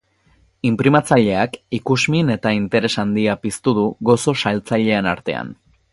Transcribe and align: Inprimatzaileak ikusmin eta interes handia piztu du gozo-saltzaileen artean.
Inprimatzaileak 0.69 1.59
ikusmin 1.79 2.33
eta 2.37 2.53
interes 2.61 2.93
handia 3.03 3.35
piztu 3.45 3.77
du 3.81 3.85
gozo-saltzaileen 4.11 5.11
artean. 5.13 5.55